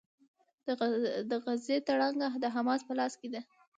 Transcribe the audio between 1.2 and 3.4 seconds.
د غزې تړانګه د حماس په لاس کې